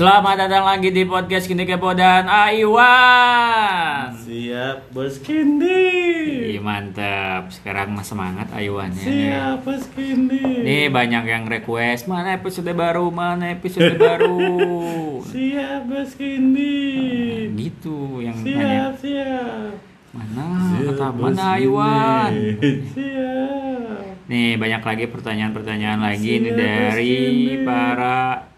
Selamat 0.00 0.48
datang 0.48 0.64
lagi 0.64 0.88
di 0.96 1.04
podcast 1.04 1.44
Kini 1.44 1.68
Kepo 1.68 1.92
dan 1.92 2.24
Aiwan. 2.24 4.16
Siap 4.16 4.96
bos 4.96 5.20
Kindi. 5.20 6.56
Ih, 6.56 6.60
mantap. 6.64 7.52
Sekarang 7.52 7.92
mas 7.92 8.08
semangat 8.08 8.48
Aiwannya. 8.48 8.96
Siap 8.96 9.60
bos 9.60 9.84
Kindi. 9.92 10.40
Nih 10.40 10.88
banyak 10.88 11.28
yang 11.28 11.44
request 11.44 12.08
mana 12.08 12.32
episode 12.32 12.72
baru, 12.72 13.12
mana 13.12 13.52
episode 13.52 13.92
baru. 14.00 14.40
Siap 15.36 15.84
bos 15.84 16.16
Kindi. 16.16 17.52
gitu 17.60 18.24
yang 18.24 18.40
Siap 18.40 18.56
nanya. 18.56 18.96
siap. 18.96 19.72
Mana 20.16 20.80
Siap, 20.80 20.96
kata 20.96 21.06
mana 21.12 21.44
Aiwan? 21.60 22.32
Siap. 22.96 24.00
Nih 24.32 24.56
banyak 24.56 24.80
lagi 24.80 25.04
pertanyaan-pertanyaan 25.12 26.00
lagi 26.00 26.40
nih 26.40 26.56
Siap, 26.56 26.56
Bos 26.56 26.64
dari 26.64 27.20
para 27.68 28.48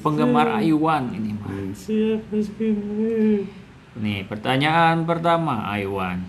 penggemar. 0.00 0.62
Aiwan 0.62 1.12
ini 1.12 1.34
mah. 1.34 1.50
Nih 3.98 4.22
pertanyaan 4.30 5.02
pertama 5.02 5.66
Aiwan. 5.74 6.22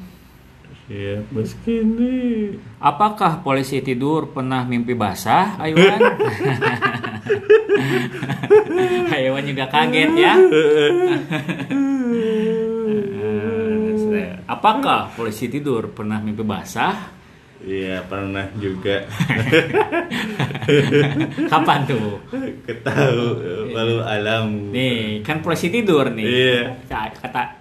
Siap 0.89 1.29
bos 1.29 1.53
Kindi. 1.61 2.57
Apakah 2.81 3.45
polisi 3.45 3.77
tidur 3.85 4.33
pernah 4.33 4.65
mimpi 4.65 4.97
basah, 4.97 5.61
Aiwan? 5.61 6.01
Aiwan 9.13 9.43
juga 9.45 9.69
kaget 9.69 10.11
ya. 10.17 10.33
Eh, 14.09 14.41
Apakah 14.49 15.13
polisi 15.13 15.45
tidur 15.45 15.93
pernah 15.93 16.17
mimpi 16.17 16.41
basah? 16.41 17.18
Iya 17.59 17.99
pernah 18.07 18.47
juga. 18.55 19.03
Kapan 21.51 21.79
tuh? 21.83 22.23
Ketahu 22.63 23.25
lalu 23.69 23.97
alam. 23.99 24.45
Nih, 24.71 25.19
kan 25.21 25.43
polisi 25.43 25.67
tidur 25.67 26.07
nih. 26.09 26.23
Iya. 26.23 26.59
Kata 26.89 27.59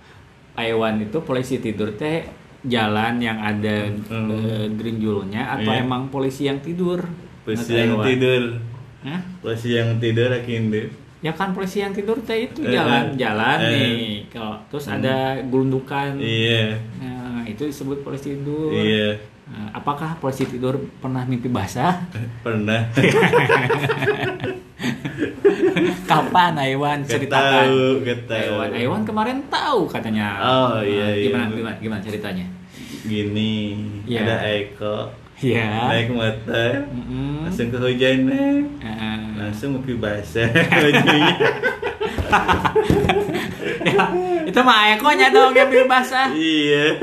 Aiwan 0.55 1.03
itu 1.03 1.19
polisi 1.23 1.59
tidur 1.59 1.95
teh 1.95 2.27
jalan 2.63 3.19
yang 3.19 3.39
ada 3.39 3.87
Hmm. 4.11 4.31
eh, 4.31 4.67
gerinjulnya 4.71 5.55
atau 5.57 5.71
Iya. 5.71 5.83
emang 5.83 6.11
polisi 6.11 6.47
yang 6.47 6.59
tidur? 6.59 7.03
Polisi 7.43 7.71
yang 7.73 7.99
tidur. 7.99 8.59
Hah? 9.03 9.21
Polisi 9.39 9.75
yang 9.75 9.99
tidur 9.99 10.31
Kindi. 10.43 11.08
Ya 11.19 11.33
kan 11.33 11.51
polisi 11.51 11.83
yang 11.83 11.91
tidur 11.91 12.15
teh 12.23 12.47
itu 12.47 12.63
Eh, 12.63 12.71
jalan-jalan 12.71 13.59
eh. 13.59 13.71
nih. 13.75 13.99
Kalau 14.29 14.55
terus 14.69 14.87
ada 14.87 15.35
gelundukan. 15.43 16.15
Iya. 16.15 16.79
Nah, 16.97 17.43
itu 17.43 17.67
disebut 17.67 18.03
polisi 18.03 18.33
tidur. 18.33 18.71
Iya. 18.71 19.19
Nah, 19.49 19.73
apakah 19.73 20.15
polisi 20.17 20.45
tidur 20.45 20.79
pernah 20.99 21.25
mimpi 21.25 21.49
basah? 21.49 22.07
Pernah. 22.41 22.87
Kapan 26.07 26.55
Aiwan 26.57 27.03
ceritakan? 27.03 27.67
Aiwan, 28.07 28.71
Aiwan 28.73 29.03
kemarin 29.03 29.43
tahu 29.49 29.85
katanya. 29.87 30.39
Oh, 30.39 30.79
iya, 30.81 31.05
Nah, 31.05 31.13
iya. 31.13 31.25
Gimana, 31.27 31.45
gimana, 31.51 31.77
gimana 31.79 32.01
ceritanya? 32.01 32.47
Gini, 33.05 33.75
Iya. 34.07 34.23
ada 34.23 34.37
Eko 34.45 34.97
Iya. 35.39 35.86
naik 35.86 36.11
motor, 36.11 36.83
Mm-mm. 36.84 37.47
langsung 37.47 37.70
kehujanan, 37.70 38.75
Eh, 38.77 39.19
langsung 39.34 39.69
ngopi 39.72 39.94
basah 39.94 40.50
ya, 43.78 44.05
itu 44.44 44.61
mah 44.61 44.77
Aekonya 44.86 45.31
dong 45.31 45.53
yang 45.53 45.69
mimpi 45.69 45.86
basah. 45.86 46.28
iya. 46.31 46.98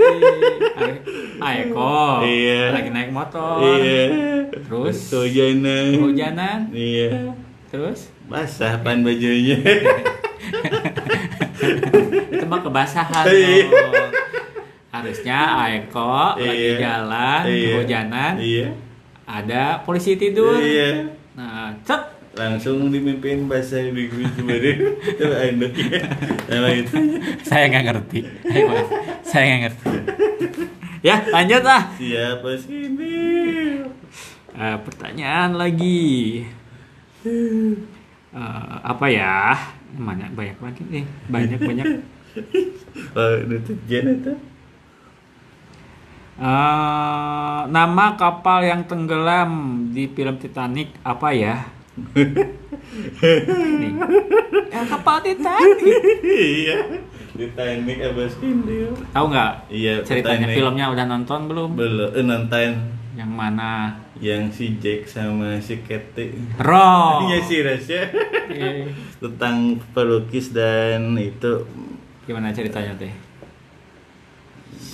Aeko 1.38 2.22
Iya. 2.22 2.62
lagi 2.72 2.90
naik 2.92 3.10
motor. 3.10 3.62
Iya. 3.80 4.04
Terus? 4.52 4.98
kehujanan. 5.10 5.86
Kehujanan. 5.96 6.60
Iya. 6.72 7.32
Terus 7.68 8.12
Basah 8.26 8.82
pan 8.82 9.00
bajunya. 9.00 9.62
itu 12.28 12.46
mah 12.46 12.60
kebasahan 12.60 13.26
Iya. 13.26 13.70
dong. 13.70 14.10
Harusnya 14.96 15.40
Aeko 15.60 16.40
lagi 16.40 16.56
Iya. 16.56 16.76
jalan 16.80 17.42
Iya. 17.44 17.68
kehujanan, 17.70 18.34
Iya. 18.40 18.68
ada 19.28 19.64
polisi 19.82 20.16
tidur. 20.16 20.56
Iya. 20.58 21.12
Nah, 21.36 21.76
cep 21.84 22.16
Langsung 22.36 22.92
dimimpin 22.92 23.48
kemarin. 24.36 24.76
Itu 25.08 25.24
anaknya. 25.24 26.04
Nama 26.52 26.68
itu. 26.76 26.96
saya 27.42 27.72
nggak 27.72 27.86
ngerti. 27.88 28.20
Ayo, 28.52 28.76
saya 29.24 29.44
nggak 29.48 29.62
ngerti. 29.64 29.88
Ya, 31.00 31.24
lanjut 31.32 31.64
lah. 31.64 31.96
Siapa 31.96 32.60
sini? 32.60 33.16
Eh, 34.52 34.78
pertanyaan 34.84 35.56
lagi. 35.56 36.44
Eh, 37.24 37.72
apa 38.84 39.06
ya? 39.08 39.56
Mana 39.96 40.28
banyak 40.28 40.60
lagi 40.60 40.84
nih. 40.92 41.06
Banyak 41.32 41.60
banyak. 41.64 41.86
Oh, 43.16 43.32
itu 43.48 43.72
Jen 43.88 44.12
itu. 44.12 44.36
Eh, 46.36 47.60
nama 47.66 48.06
kapal 48.14 48.60
yang 48.62 48.84
tenggelam 48.84 49.52
di 49.90 50.12
film 50.12 50.36
Titanic 50.36 50.92
apa 51.00 51.32
ya? 51.32 51.64
Nih. 53.80 53.94
Ya, 54.68 54.82
kapal 54.84 55.24
Titanic. 55.24 55.80
Iya. 56.22 56.78
Titanic 57.32 57.98
abas 58.04 58.36
Kindi. 58.36 58.84
Tahu 59.12 59.26
nggak? 59.28 59.52
Iya, 59.68 60.04
Ceritanya 60.04 60.44
Titanic. 60.44 60.56
filmnya 60.56 60.86
udah 60.92 61.06
nonton 61.08 61.40
belum? 61.48 61.70
Belum 61.72 62.10
eh, 62.12 62.24
nonton 62.24 62.72
Yang 63.16 63.32
mana? 63.32 63.72
yang 64.16 64.48
si 64.48 64.76
Jack 64.76 65.08
sama 65.08 65.60
si 65.60 65.80
Kate. 65.84 66.36
Ro. 66.60 67.20
Iya 67.28 67.38
sih 67.42 67.60
Rasya. 67.64 68.02
Eh, 68.52 68.92
Tentang 69.20 69.80
pelukis 69.92 70.52
dan 70.52 71.16
itu 71.16 71.64
Gimana 72.24 72.52
ceritanya 72.52 72.92
teh? 72.96 73.12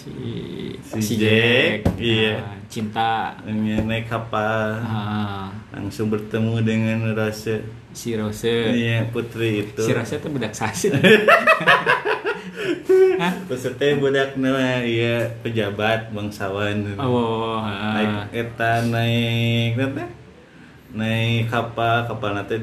Si 0.01 0.73
Si 0.97 1.13
Jack, 1.21 1.85
iya. 2.01 2.41
Nah, 2.41 2.57
cinta 2.65 3.37
naik 3.45 4.09
kapal 4.09 4.81
ah, 4.81 5.53
langsung 5.69 6.09
bertemu 6.09 6.57
dengan 6.65 7.13
Rose. 7.13 7.61
si 7.93 8.17
Rose. 8.17 8.49
Iya, 8.73 9.05
putri 9.13 9.61
itu. 9.61 9.85
Si 9.85 9.93
Rose 9.93 10.17
itu 10.17 10.27
budak 10.33 10.57
sasi. 10.57 10.89
Peserta 13.45 13.85
budak 14.01 14.33
nama 14.41 14.81
iya 14.81 15.29
pejabat 15.45 16.09
bangsawan. 16.09 16.97
oh, 16.97 17.61
ah. 17.61 17.93
naik 17.93 18.33
eta 18.33 18.81
naik 18.89 19.77
nanti 19.77 20.05
naik 20.97 21.45
kapal 21.45 22.09
kapal 22.09 22.33
nanti 22.33 22.57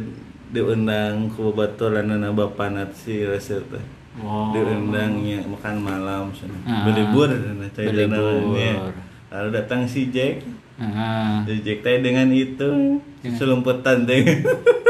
diundang 0.51 1.31
ke 1.31 1.39
babaturan 1.39 2.11
na 2.11 2.35
bapak 2.35 2.75
nanti 2.75 2.99
si 2.99 3.15
Rasa 3.23 3.63
teh 3.63 3.98
Oh. 4.19 4.51
diundangnya 4.51 5.41
makan 5.45 5.75
malam 5.79 6.23
Ah. 6.65 6.83
berlibur 6.83 7.31
Berlibur. 7.73 8.93
lalu 9.29 9.49
datang 9.51 9.85
si 9.85 10.09
Jack 10.09 10.43
Ah. 10.77 11.43
si 11.43 11.59
Jack 11.61 11.81
teh 11.81 11.99
dengan 11.99 12.27
itu 12.29 12.99
selumputan 13.31 14.03
teh 14.05 14.23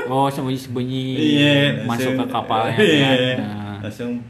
Oh, 0.09 0.25
sembunyi-sembunyi 0.27 1.05
iya 1.21 1.84
masuk 1.84 2.00
ke 2.09 2.16
langsung- 2.16 2.33
kapalnya 2.33 2.77
iya 2.97 3.11
ya. 3.12 3.34
Nah. 3.37 3.77
langsung 3.83 4.25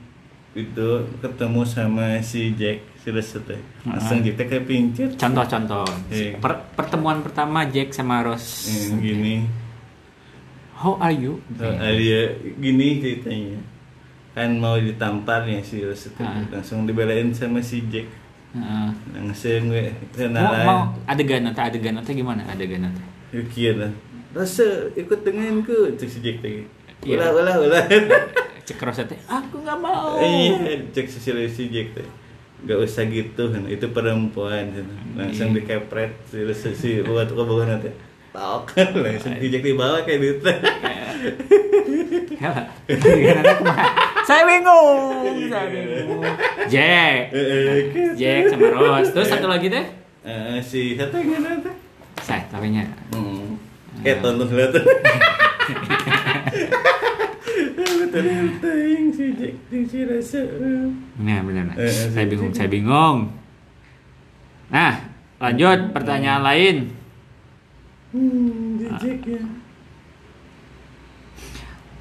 itu 0.52 0.88
ketemu 1.18 1.62
sama 1.62 2.18
si 2.18 2.50
Jack 2.52 2.82
si 2.96 3.08
Rasa 3.08 3.38
teh 3.40 3.62
Ah. 3.84 3.94
langsung 3.94 4.18
teh 4.20 4.34
kayak 4.36 4.64
pincir 4.64 5.14
Contoh-contoh. 5.14 5.86
Iya. 6.08 6.34
Per- 6.36 6.66
pertemuan 6.74 7.20
pertama 7.20 7.62
Jack 7.64 7.90
sama 7.92 8.20
Rose. 8.20 8.66
Eh, 8.66 8.90
gini 8.96 9.46
How 10.74 10.94
are 10.96 11.10
you? 11.10 11.42
Oh, 11.56 11.66
ah, 11.66 11.90
dia 11.90 12.22
gini 12.54 12.98
ceritanya 12.98 13.58
kan 14.30 14.50
mau 14.54 14.76
ditampar 14.76 15.42
ya 15.44 15.58
si 15.58 15.80
Rose 15.80 16.08
itu 16.08 16.20
Ah. 16.20 16.38
langsung 16.48 16.84
dibelain 16.84 17.28
sama 17.30 17.58
si 17.58 17.82
Jack 17.86 18.06
Heeh. 18.48 18.88
langsung 19.12 19.68
gue 19.68 19.92
Mau, 20.26 20.52
mau 20.62 20.80
adegan 21.04 21.42
nanti 21.42 21.60
adegan 21.60 21.94
nanti 21.94 22.12
gimana 22.12 22.42
adegan 22.44 22.80
nanti? 22.82 23.02
Yukian 23.30 23.76
lah 23.78 23.92
Rose 24.30 24.64
ikut 24.94 25.20
denganku 25.20 25.94
cek 25.94 26.08
si 26.08 26.18
Jack 26.20 26.38
tadi 26.38 26.64
Iya. 27.00 27.14
ulah 27.16 27.30
ulah 27.32 27.56
ulah 27.62 27.84
Cek 28.62 28.78
Rose 28.78 29.00
teh, 29.02 29.16
aku 29.24 29.62
nggak 29.62 29.78
mau. 29.78 30.18
iya 30.18 30.54
cek 30.88 31.06
si 31.06 31.18
si 31.18 31.30
si 31.48 31.62
Jack 31.68 31.94
teh 31.94 32.08
Gak 32.58 32.74
usah 32.76 33.06
gitu, 33.06 33.54
itu 33.64 33.86
perempuan 33.88 34.74
Langsung 35.14 35.52
Iya. 35.52 35.62
dikepret 35.62 36.10
si 36.26 36.42
si 36.74 36.90
buat 37.00 37.26
kebohongan 37.26 37.78
nanti 37.78 37.90
Tok, 38.28 38.74
langsung 38.98 39.34
si 39.34 39.46
Jack 39.48 39.62
dibawa 39.62 40.02
kayak 40.02 40.20
gitu 40.20 40.50
Ya? 42.38 42.54
Saya 44.28 44.44
bingung, 44.44 45.48
saya 45.48 45.66
bingung. 45.72 46.20
Jack, 46.68 47.32
Eh, 47.32 47.40
eh, 47.48 48.12
Jack 48.12 48.52
sama 48.52 48.68
Rose. 48.76 49.08
Terus 49.16 49.24
satu 49.32 49.48
lagi 49.48 49.72
deh? 49.72 49.88
eh, 50.20 50.60
si 50.60 51.00
satu 51.00 51.16
yang 51.16 51.40
mana 51.40 51.56
tuh? 51.64 51.72
Saya 52.20 52.44
tapi 52.52 52.76
nya. 52.76 52.84
Hmm. 53.16 53.56
Kayak 54.04 54.20
tonton 54.20 54.52
lihat. 54.52 54.76
Rasa. 59.88 60.40
Nah, 61.24 61.38
benar. 61.40 61.72
Eh, 61.80 61.88
eh, 61.88 62.08
Saya 62.12 62.26
bingung, 62.28 62.52
saya 62.52 62.68
bingung. 62.68 63.32
Nah, 64.68 64.94
lanjut 65.40 65.96
pertanyaan 65.96 66.44
lain. 66.44 66.76
Hmm, 68.12 68.76
ya. 68.76 68.92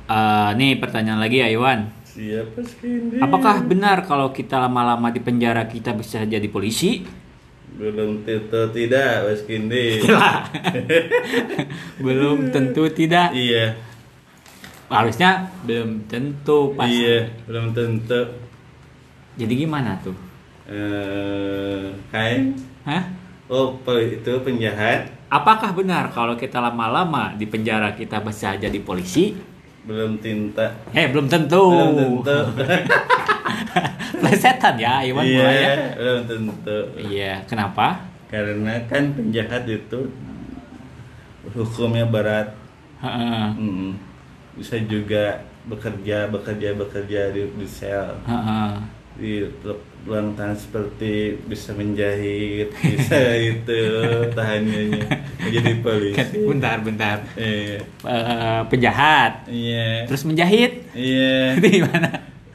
Eh, 0.08 0.50
nih 0.60 0.72
pertanyaan 0.80 1.20
lagi 1.24 1.40
ya 1.40 1.48
Iwan. 1.52 1.88
Siapa 2.18 2.66
Skindi? 2.66 3.22
Apakah 3.22 3.62
benar 3.62 4.02
kalau 4.10 4.34
kita 4.34 4.58
lama-lama 4.58 5.14
di 5.14 5.22
penjara 5.22 5.70
kita 5.70 5.94
bisa 5.94 6.26
jadi 6.26 6.50
polisi? 6.50 7.06
Belum 7.78 8.26
tentu 8.26 8.74
tidak, 8.74 9.22
Mas 9.22 9.46
Kindi. 9.46 10.02
Belum 12.06 12.50
tentu 12.50 12.90
tidak. 12.90 13.38
iya, 13.38 13.78
Harusnya 14.90 15.52
belum 15.62 16.10
tentu 16.10 16.74
pas. 16.74 16.90
iya, 16.90 17.30
belum 17.46 17.76
tentu. 17.78 18.34
Jadi 19.38 19.54
gimana 19.54 20.00
tuh? 20.02 20.16
Eh, 20.66 21.92
kain? 22.10 22.56
Hah? 22.88 23.04
Oh, 23.46 23.78
itu 23.94 24.32
penjahat? 24.42 25.12
Apakah 25.28 25.76
benar 25.76 26.10
kalau 26.16 26.40
kita 26.40 26.58
lama-lama 26.64 27.36
di 27.36 27.46
penjara 27.46 27.92
kita 27.94 28.24
bisa 28.24 28.56
jadi 28.56 28.80
polisi? 28.82 29.36
Belum 29.88 30.20
tinta. 30.20 30.68
Eh, 30.92 31.08
belum 31.08 31.32
tentu. 31.32 31.64
Belum 31.72 32.20
tentu. 32.20 32.36
Plesetan 34.22 34.76
ya, 34.76 35.00
Iwan 35.00 35.24
iya, 35.24 35.40
mulai 35.40 35.56
ya. 35.56 35.76
belum 35.96 36.22
tentu. 36.28 36.80
Iya, 37.00 37.34
kenapa? 37.48 38.04
Karena 38.28 38.76
kan 38.92 39.16
penjahat 39.16 39.64
itu 39.64 40.12
hukumnya 41.56 42.04
berat. 42.04 42.52
Heeh. 43.00 43.48
Mm. 43.56 43.92
Bisa 44.60 44.76
juga 44.84 45.40
bekerja, 45.70 46.28
bekerja, 46.28 46.76
bekerja 46.76 47.22
di, 47.32 47.48
di 47.56 47.68
sel. 47.68 48.20
Di 49.16 49.48
ruang 50.08 50.34
tahan 50.34 50.56
seperti 50.56 51.14
bisa 51.44 51.72
menjahit, 51.72 52.72
bisa 52.74 53.20
itu 53.50 53.82
tahanannya 54.32 55.04
menjadi 55.38 55.72
polisi. 55.78 56.38
Bentar, 56.42 56.80
bentar. 56.80 57.18
Iya, 57.36 57.84
Eh, 57.84 58.62
penjahat, 58.66 59.44
iya, 59.46 60.08
terus 60.08 60.24
menjahit. 60.24 60.88
iya. 60.94 61.54
Itu 61.58 61.68
gimana? 61.70 62.08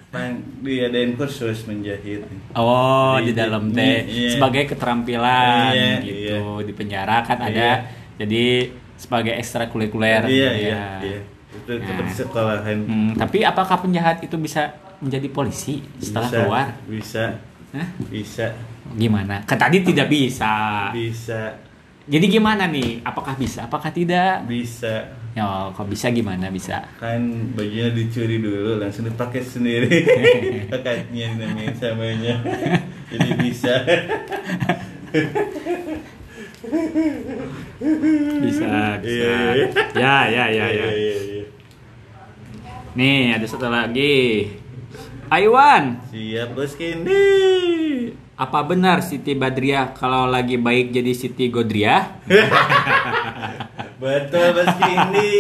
Pan 0.09 0.33
diadain 0.61 1.13
kursus 1.13 1.65
menjahit. 1.65 2.25
Oh, 2.53 3.17
Di- 3.17 3.29
di 3.29 3.33
dalam 3.35 3.69
di- 3.69 3.75
teh 3.75 3.97
iya. 4.03 4.31
sebagai 4.31 4.65
keterampilan 4.67 5.73
Iya, 5.73 5.93
gitu. 6.01 6.41
Di 6.63 6.73
penjara 6.73 7.21
kan 7.21 7.37
Iya. 7.39 7.49
ada 7.49 7.69
jadi 8.17 8.45
sebagai 8.95 9.33
ekstrakurikuler. 9.35 10.25
Iya, 10.25 10.49
ya. 10.49 10.53
iya, 10.55 10.83
iya. 11.03 11.21
Itu 11.53 11.73
Nah. 11.77 12.09
sekolahan. 12.09 12.79
Hmm, 12.83 13.11
tapi 13.15 13.41
apakah 13.43 13.77
penjahat 13.79 14.21
itu 14.21 14.37
bisa 14.37 14.73
menjadi 15.03 15.29
polisi 15.29 15.83
setelah 15.99 16.31
Bisa, 16.31 16.39
keluar? 16.39 16.67
Bisa, 16.87 17.25
Hah? 17.75 17.89
bisa, 18.07 18.47
Gimana? 18.95 19.43
Kan 19.43 19.59
tadi 19.59 19.83
tidak 19.83 20.07
bisa. 20.07 20.89
bisa, 20.95 21.59
Jadi 22.07 22.27
gimana 22.29 22.67
nih? 22.67 23.03
Apakah 23.03 23.35
bisa? 23.35 23.67
Apakah 23.67 23.91
tidak? 23.91 24.43
bisa. 24.47 25.07
Ya, 25.33 25.73
kok 25.73 25.89
bisa 25.89 26.13
gimana 26.13 26.53
bisa? 26.53 26.85
Kan 27.01 27.55
bajunya 27.57 27.89
dicuri 27.89 28.37
dulu, 28.37 28.77
langsung 28.77 29.09
dipakai 29.09 29.41
sendiri. 29.41 30.05
Kakaknya 30.71 31.41
namanya 31.41 31.73
samanya. 31.73 32.37
Jadi 33.09 33.31
bisa. 33.41 33.75
Bisa, 38.43 38.69
bisa. 39.01 39.09
Iya. 39.09 39.37
Ya, 39.97 40.17
ya, 40.29 40.45
ya, 40.53 40.67
ya. 40.69 40.87
Iya, 40.93 41.17
iya. 41.25 41.45
Nih, 42.93 43.33
ada 43.33 43.47
satu 43.49 43.73
lagi. 43.73 44.53
Aiwan, 45.32 45.96
Siap 46.12 46.52
bos 46.52 46.76
Kendi. 46.76 47.25
apa 48.37 48.61
benar 48.61 49.00
Siti 49.00 49.32
Badriah 49.32 49.96
kalau 49.96 50.29
lagi 50.29 50.61
baik 50.61 50.93
jadi 50.93 51.08
Siti 51.17 51.49
Godriah? 51.49 52.20
Betul 54.02 54.46
bos 54.52 54.69
Kendi. 54.76 55.32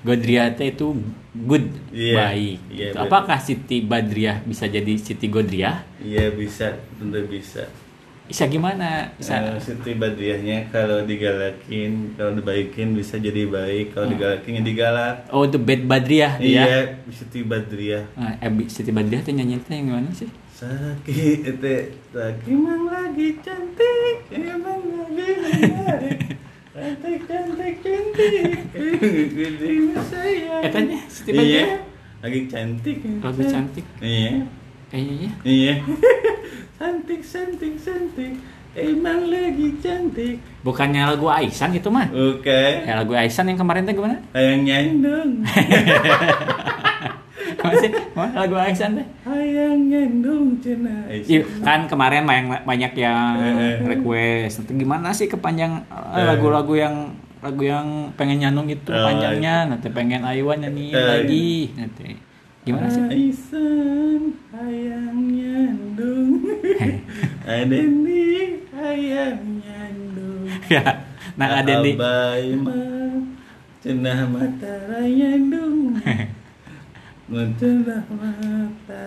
Godriah 0.00 0.48
teh 0.48 0.72
itu 0.72 0.96
good, 1.36 1.68
Iya, 1.92 2.14
baik. 2.16 2.56
iya, 2.72 2.88
Gitu. 2.88 2.96
Apakah 2.96 3.36
Siti 3.36 3.84
Badriah 3.84 4.40
bisa 4.40 4.64
jadi 4.64 4.96
Siti 4.96 5.28
Godriah? 5.28 5.84
Iya 6.00 6.32
bisa, 6.32 6.72
tentu 6.96 7.20
bisa. 7.28 7.68
Bisa 8.26 8.50
gimana? 8.50 9.06
Bisa. 9.14 9.38
Eh, 9.38 9.54
Siti 9.56 9.94
Badriahnya 9.94 10.66
kalau 10.68 11.06
digalakin, 11.06 12.18
kalau 12.18 12.34
dibaikin 12.34 12.90
bisa 12.90 13.16
jadi 13.16 13.46
baik, 13.46 13.94
kalau 13.94 14.10
digalakin 14.10 14.58
ya 14.58 14.62
digalak. 14.62 15.16
Oh, 15.30 15.46
itu 15.46 15.56
bad 15.56 15.86
Badriah 15.86 16.34
dia. 16.36 16.66
Iya, 16.66 16.78
Siti 17.08 17.46
Badriah. 17.46 18.02
Nah, 18.18 18.34
eh, 18.36 18.50
Siti 18.66 18.90
Badriah 18.90 19.22
tuh 19.22 19.30
nyanyi 19.30 19.62
teh 19.62 19.78
yang 19.78 19.94
gimana 19.94 20.10
sih? 20.10 20.26
Sakit 20.52 21.38
itu 21.44 21.74
lagi 22.10 22.48
emang 22.48 22.88
lagi 22.88 23.38
cantik, 23.38 24.16
emang 24.32 24.80
lagi 24.82 25.28
menarik. 25.62 26.18
Cantik, 26.72 27.20
cantik, 27.24 27.74
cantik. 27.78 28.42
Gede 29.32 29.70
saya. 30.02 30.56
Etanya 30.60 30.98
Siti 31.06 31.30
Iya, 31.30 31.38
Badriah. 31.38 31.78
lagi 32.20 32.40
cantik. 32.50 32.96
Lagi 33.22 33.44
cantik. 33.46 33.86
Iya, 34.02 34.32
Kayaknya. 34.90 35.30
iya. 35.46 35.74
Cantik, 36.76 37.20
cantik, 37.22 37.74
cantik. 37.76 38.32
Emang 38.76 39.32
lagi 39.32 39.72
cantik. 39.80 40.36
Bukannya 40.60 41.08
lagu 41.08 41.26
Aisan 41.26 41.72
itu 41.72 41.88
mah? 41.88 42.12
Oke. 42.12 42.84
Ya 42.84 42.92
lagu 42.94 43.16
Aisan 43.16 43.48
yang 43.48 43.56
kemarin 43.56 43.82
teh 43.82 43.96
gimana? 43.96 44.20
Hayang 44.30 44.62
nyandung. 44.62 45.40
Masih 47.56 47.90
Mana 48.16 48.44
lagu 48.44 48.54
Aisan 48.54 49.00
teh? 49.00 49.06
Hayang 49.24 49.88
nyandung 49.88 50.60
cenah. 50.60 51.08
Iya, 51.08 51.48
kan 51.64 51.88
kemarin 51.88 52.28
banyak 52.28 52.62
banyak 52.62 52.92
yang 52.94 53.32
Eh, 53.34 53.48
eh. 53.48 53.74
request. 53.86 54.60
Nanti 54.60 54.72
gimana 54.76 55.08
sih 55.10 55.24
kepanjang 55.26 55.72
eh, 55.88 56.20
Eh. 56.20 56.24
lagu-lagu 56.28 56.76
yang 56.76 56.94
lagu 57.40 57.62
yang 57.62 58.12
pengen 58.12 58.40
nyandung 58.40 58.66
itu 58.66 58.90
Oh, 58.90 59.02
panjangnya 59.02 59.68
nanti 59.68 59.88
pengen 59.88 60.20
Aiwan 60.20 60.60
nyanyi 60.60 60.90
Eh. 60.90 61.00
lagi 61.00 61.48
nanti 61.72 62.12
gimana 62.66 62.90
sih 62.90 63.06
Aisan 63.06 64.34
hayang 64.50 65.18
nyandung. 65.30 66.42
Adeni 67.46 68.58
hayang 68.74 69.62
nyandung. 69.62 70.50
ya 70.66 71.06
nah 71.38 71.62
ada 71.62 71.78
di 71.78 71.94
Abai 71.94 72.58
mah 72.58 73.22
cenah 73.78 74.26
mata 74.26 74.98
nyandung. 75.06 75.94
Cenah 77.26 78.06
mata 78.10 79.02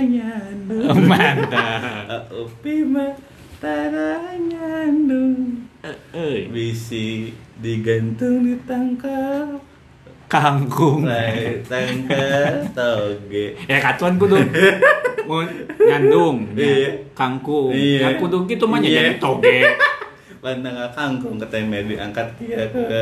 nyandung. 0.00 1.04
mantap 1.04 2.32
Upi 2.48 2.80
mah 2.88 3.12
tara 3.60 4.40
nyandung. 4.40 5.68
eh 6.16 6.48
Bisi 6.48 7.28
digantung 7.60 8.48
di 8.48 8.56
tangkal. 8.64 9.71
Kangkung 10.32 11.04
tangkal 11.68 12.64
toge. 12.72 13.52
ya 13.68 13.76
katuan 13.84 14.16
kudu 14.16 14.40
mau 15.28 15.44
nyandung 15.76 16.56
Iya. 16.56 17.12
kangkung 17.12 17.68
Iya. 17.68 18.00
ya 18.00 18.08
kudu 18.16 18.48
gitu 18.48 18.64
mah 18.64 18.80
Iya. 18.80 19.12
jadi 19.12 19.20
toge 19.20 19.60
Pandang 20.42 20.74
kangkung 20.90 21.38
ke 21.38 21.46
teh 21.52 21.62
meri 21.62 21.94
diangkat 21.94 22.26
kia 22.40 22.64
ke 22.72 23.00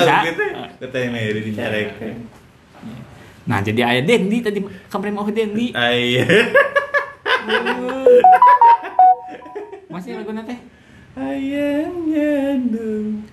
Ya. 0.00 0.16
gitu 0.24 0.42
ke 0.80 0.86
teh 0.88 1.04
meri 1.12 1.40
dicarekan. 1.44 2.16
nah 3.44 3.60
jadi 3.60 3.80
ayah 3.92 4.02
Dendi 4.08 4.40
tadi 4.40 4.58
kemarin 4.88 5.12
mau 5.12 5.28
Dendi 5.28 5.76
Ay. 5.76 6.24
masih 9.92 10.16
lagu 10.16 10.32
teh 10.40 10.58
Hayang 11.12 12.08
nyandung. 12.08 13.28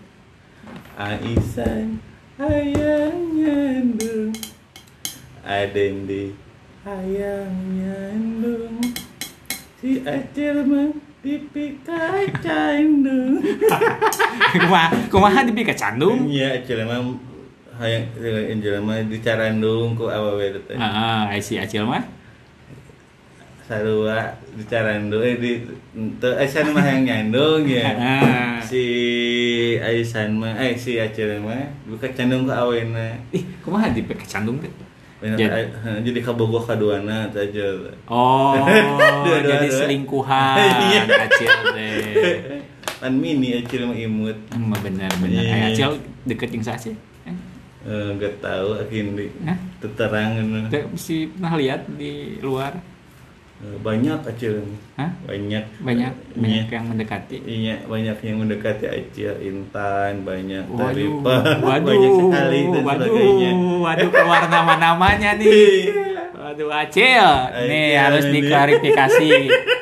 Aisan 1.00 2.04
hayang 2.40 3.36
nyandung. 3.36 4.32
Adendi 5.44 6.32
hayang 6.88 7.52
nyandung. 7.76 8.80
Si 9.80 10.00
Acil 10.08 10.64
mah 10.64 10.92
dipikai 11.20 12.32
candung. 12.40 13.44
kumaha 14.56 14.88
kumaha 15.12 15.40
di 15.44 15.52
kecandung 15.68 16.32
Iya, 16.32 16.64
Acil 16.64 16.88
mah 16.88 17.04
hayang 17.76 18.08
Acil 18.16 18.76
mah 18.80 19.04
dicarandung 19.04 20.00
ku 20.00 20.08
awewe 20.08 20.56
teh. 20.64 20.80
ah 20.80 21.28
ah, 21.28 21.36
si 21.44 21.60
Acil 21.60 21.84
mah 21.84 22.04
Sarua 23.70 24.26
dicarandung 24.52 25.22
eh 25.22 25.38
di 25.38 25.62
teu 26.18 26.34
Aisan 26.34 26.74
mah 26.74 26.82
hayang 26.82 27.06
nyandung 27.06 27.62
ya. 27.64 27.94
Ah. 28.02 28.58
Si 28.60 28.82
Aisan 29.78 30.36
mah 30.36 30.58
eh 30.58 30.74
si 30.74 30.98
Acil 30.98 31.38
mah 31.38 31.70
buka 31.86 32.10
candung 32.10 32.44
ku 32.44 32.52
awena. 32.52 33.14
ih 33.30 33.46
kumaha 33.62 33.94
di 33.94 34.02
kecandung 34.04 34.58
teh 34.58 34.74
Bener, 35.20 35.36
Jadi- 35.36 35.52
heh, 35.76 35.98
jadi 36.02 36.20
kabogoh 36.24 36.64
kaduana 36.64 37.28
teh 37.28 37.44
aja. 37.44 37.66
oh 38.08 38.56
jadi 39.28 39.68
dua. 39.68 39.78
selingkuhan 39.78 40.58
Iya. 40.90 41.02
Acil 41.20 41.50
teh 41.72 42.62
Pan 42.98 43.14
mini 43.14 43.54
Acil 43.56 43.86
mah 43.86 43.96
imut. 43.96 44.38
Hmm, 44.50 44.74
bener 44.76 45.12
bener 45.18 45.40
Iya. 45.40 45.54
Ay, 45.54 45.62
Acil 45.72 45.92
deket 46.26 46.50
yang 46.52 46.66
sasi 46.66 46.98
Eh, 47.80 48.10
gak 48.16 48.44
tahu 48.44 48.76
akhirnya 48.76 49.56
terang 49.96 50.36
Teh 50.68 50.84
mesti 50.84 51.30
pernah 51.30 51.54
lihat 51.56 51.86
di 51.92 52.38
luar 52.40 52.76
Eh, 52.76 52.99
banyak 53.60 54.20
acil 54.24 54.64
Hah? 54.96 55.12
banyak 55.22 55.64
Banyak 55.80 56.14
Iya. 56.16 56.32
banyak 56.34 56.68
yang 56.70 56.86
mendekati. 56.88 57.38
Iya, 57.42 57.76
banyak 57.84 58.18
yang 58.18 58.38
mendekati 58.40 58.86
Acil, 58.88 59.34
Intan, 59.42 60.24
banyak 60.24 60.64
Tarifa, 60.70 61.36
waduh, 61.60 61.84
banyak 61.92 62.12
sekali 62.18 62.60
dan 62.66 62.82
waduh, 62.82 63.04
sebagainya. 63.06 63.52
waduh 63.80 64.10
keluar 64.10 64.44
nama-namanya 64.48 65.32
nih. 65.36 65.92
Waduh 66.40 66.72
Acil, 66.72 67.28
nih 67.68 67.94
harus 67.94 68.26
ini. 68.26 68.34
diklarifikasi 68.40 69.32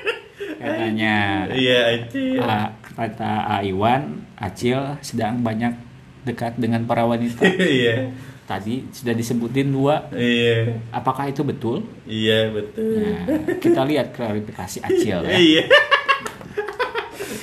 katanya. 0.60 1.46
Iya, 1.48 1.80
Acil. 1.96 2.42
Ah, 2.42 2.68
kata 2.92 3.32
A. 3.48 3.58
Iwan, 3.62 4.26
Acil 4.36 4.98
sedang 5.00 5.40
banyak 5.40 5.78
dekat 6.24 6.58
dengan 6.58 6.84
para 6.84 7.06
wanita. 7.06 7.46
Iya, 7.46 8.10
Tadi 8.48 8.88
sudah 8.96 9.12
disebutin 9.12 9.68
dua. 9.68 10.08
iya, 10.16 10.80
Apakah 10.90 11.28
itu 11.28 11.44
betul? 11.44 11.84
iya 12.08 12.48
betul. 12.48 13.04
Nah, 13.04 13.28
kita 13.60 13.84
lihat 13.84 14.16
klarifikasi 14.16 14.80
Acil 14.88 15.20
ya. 15.28 15.36
Iya. 15.36 15.64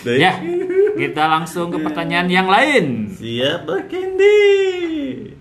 Ya, 0.04 0.32
kita 0.96 1.28
langsung 1.28 1.72
ke 1.72 1.80
pertanyaan 1.80 2.28
yang 2.28 2.44
lain. 2.44 3.08
Siap, 3.08 3.64
Candy. 3.88 5.32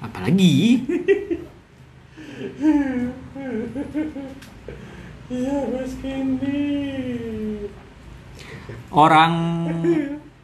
Apalagi? 0.00 0.84
Iya, 5.28 5.56
Mas 5.68 5.92
Candy. 6.00 6.64
Orang 8.88 9.34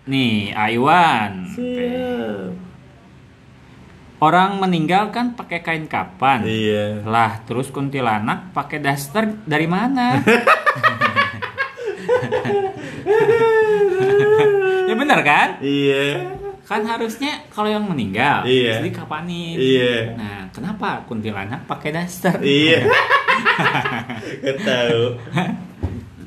nih, 0.05 0.53
Aiwan. 0.53 1.49
Siap. 1.57 2.60
Orang 4.21 4.61
meninggal 4.61 5.09
kan 5.17 5.33
pakai 5.33 5.65
kain 5.65 5.89
kapan? 5.89 6.45
Iya. 6.45 7.09
Lah, 7.09 7.41
terus 7.49 7.73
kuntilanak 7.73 8.53
pakai 8.53 8.77
daster 8.77 9.33
dari 9.49 9.65
mana? 9.65 10.21
ya 14.85 14.93
benar 14.93 15.25
kan? 15.25 15.57
Iya. 15.65 16.37
Kan 16.69 16.85
harusnya 16.85 17.49
kalau 17.49 17.73
yang 17.73 17.89
meninggal 17.89 18.45
Iya. 18.45 18.85
jadi 18.85 18.93
kapanin. 18.93 19.57
Iya. 19.57 20.13
Nah, 20.21 20.53
kenapa 20.53 21.01
kuntilanak 21.09 21.65
pakai 21.65 21.89
daster? 21.97 22.45
Iya. 22.45 22.85
Gak 24.45 24.59
tahu. 24.61 25.17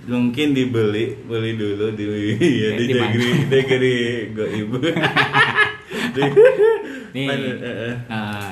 Mungkin 0.09 0.57
dibeli, 0.57 1.13
beli 1.29 1.61
dulu 1.61 1.93
di 1.93 2.09
ya, 2.41 2.73
di 2.73 2.89
negeri 2.89 3.29
negeri 3.53 3.95
goib. 4.33 4.81
Nih, 7.13 7.29
eh, 7.29 7.93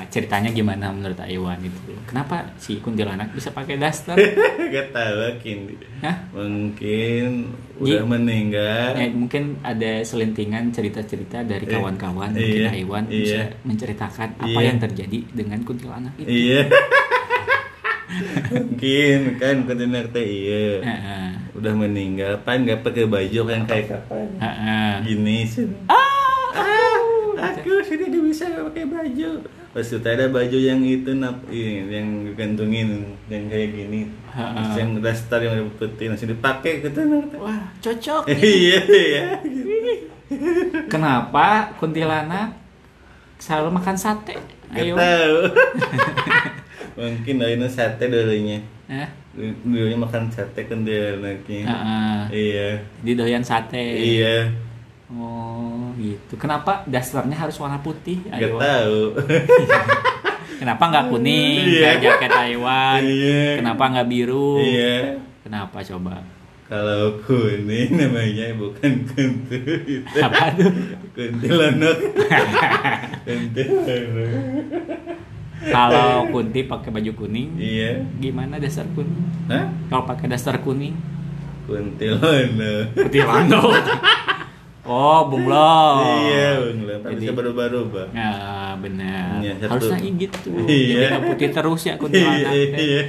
ceritanya 0.06 0.48
gimana 0.48 0.88
menurut 0.88 1.18
Aiwan 1.18 1.58
itu? 1.60 1.98
Kenapa 2.06 2.46
si 2.56 2.78
kuntilanak 2.78 3.34
bisa 3.34 3.50
pakai 3.50 3.74
daster? 3.74 4.14
Gak 4.72 4.94
tahu 4.94 5.18
Kindi. 5.38 5.74
Hah? 5.98 6.30
Mungkin 6.30 7.50
Ji- 7.76 7.98
udah 7.98 8.06
meninggal. 8.06 8.94
Ya, 8.94 9.10
mungkin 9.10 9.58
ada 9.60 9.98
selentingan 10.00 10.70
cerita-cerita 10.70 11.42
dari 11.42 11.66
kawan-kawan 11.66 12.30
iya, 12.32 12.38
mungkin 12.38 12.62
Aiwan 12.72 13.04
iya. 13.06 13.18
bisa 13.18 13.40
menceritakan 13.62 14.28
apa 14.38 14.46
Iya. 14.54 14.62
yang 14.64 14.78
terjadi 14.78 15.18
dengan 15.34 15.58
kuntilanak 15.62 16.14
itu. 16.16 16.30
Iya. 16.30 16.60
Mungkin 18.52 19.40
kan 19.40 19.64
kontainer 19.64 20.04
teh 20.06 20.20
iya. 20.20 20.84
Udah 21.52 21.72
meninggal 21.72 22.44
pan 22.44 22.60
nggak 22.60 22.84
pakai 22.84 23.08
baju 23.08 23.40
kan 23.48 23.60
kayak 23.64 23.86
kapan. 23.88 24.28
Gini 25.02 25.42
sih. 25.42 25.64
Aku 27.42 27.70
sudah 27.82 28.06
gak 28.06 28.24
bisa 28.24 28.44
pakai 28.70 28.84
baju. 28.86 29.30
Pas 29.72 29.88
itu 29.88 30.04
ada 30.04 30.28
baju 30.28 30.58
yang 30.60 30.84
itu 30.84 31.10
nap, 31.16 31.48
ini, 31.48 31.88
yang 31.88 32.08
gantungin 32.36 33.16
yang 33.26 33.48
kayak 33.48 33.72
gini. 33.72 34.04
Terus 34.28 34.76
yang 34.76 34.90
daster 35.00 35.40
yang 35.42 35.66
putih 35.74 36.12
langsung 36.12 36.28
dipakai 36.28 36.84
gitu. 36.84 37.00
Wah, 37.40 37.72
cocok. 37.80 38.28
Iya 38.28 38.78
iya. 38.86 39.22
Kenapa 40.88 41.72
kuntilanak 41.76 42.56
selalu 43.36 43.80
makan 43.80 43.96
sate? 43.96 44.36
Ayo. 44.72 44.96
tahu. 44.96 45.36
Mungkin 47.00 47.34
dulunya 47.40 47.68
sate 47.68 48.08
dulunya. 48.08 48.60
Eh, 48.88 49.08
Dulunya 49.64 49.96
makan 49.96 50.28
sate 50.28 50.68
kan 50.68 50.84
dia 50.84 51.16
anaknya. 51.16 51.64
heeh. 51.64 52.18
Iya. 52.28 52.68
Di 53.00 53.12
doyan 53.16 53.40
sate. 53.40 53.80
Iya. 53.80 54.52
Oh, 55.12 55.92
gitu. 55.94 56.34
Kenapa 56.34 56.82
dasternya 56.84 57.36
harus 57.36 57.56
warna 57.56 57.76
putih? 57.78 58.24
Gak 58.24 58.40
Ayo. 58.40 58.56
tahu. 58.56 58.98
Kenapa 60.62 60.84
nggak 60.88 61.04
kuning 61.10 61.58
Iya. 61.66 61.80
kayak 61.82 61.98
jaket 62.00 62.30
Taiwan? 62.30 63.00
Iya. 63.02 63.42
Kenapa 63.58 63.82
nggak 63.90 64.08
biru? 64.08 64.56
Iya. 64.58 65.18
Kenapa 65.42 65.82
coba? 65.82 66.22
Kalau 66.64 67.18
kuning 67.20 67.90
namanya 67.92 68.46
bukan 68.56 68.92
kuntu 69.04 69.58
itu. 69.84 70.16
Apa 70.16 70.54
tuh? 70.54 70.70
Kuntilanak. 71.12 71.96
Kuntilanak. 73.26 74.32
Kalau 75.62 76.26
Kunti 76.26 76.64
pakai 76.64 76.90
baju 76.90 77.12
kuning, 77.14 77.54
Iya. 77.54 78.02
gimana 78.18 78.58
dasar 78.58 78.82
kuning? 78.94 79.22
Hah? 79.46 79.68
Kalau 79.86 80.08
pakai 80.08 80.26
dasar 80.26 80.58
kuning, 80.58 80.94
Kuntilanak. 81.66 82.96
kuntilanak. 82.96 83.62
Oh, 84.82 85.30
bunglon. 85.30 86.26
Iya, 86.26 86.48
bunglon. 86.58 86.98
Tapi 87.00 87.12
Jadi- 87.14 87.22
bisa 87.22 87.32
berubah-ubah. 87.32 88.06
Ya, 88.10 88.32
benar. 88.76 89.38
Iya, 89.38 89.52
satu. 89.56 89.70
Harusnya 89.78 90.10
gitu. 90.12 90.50
Iya. 90.66 90.98
Jadi 91.08 91.18
putih 91.24 91.48
terus 91.50 91.82
ya 91.82 91.94
kuntilanak. 91.94 92.50
Iya, 92.50 92.66
iya. 92.74 93.02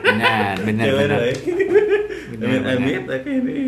Benar, 0.00 0.54
benar, 0.64 0.86
benar. 0.90 1.18
woy. 1.20 1.34
Benar, 2.30 2.48
Amit 2.48 2.60
benar. 2.64 2.76
amit 2.80 3.04
aku 3.10 3.28
ini. 3.28 3.58